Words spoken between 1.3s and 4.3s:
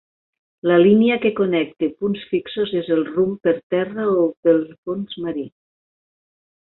connecta punts fixos és el rumb per terra o